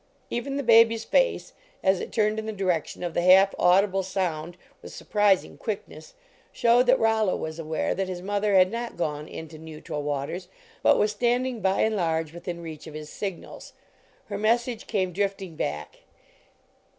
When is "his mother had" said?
8.07-8.71